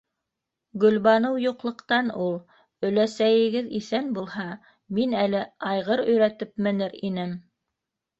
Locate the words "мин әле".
5.01-5.43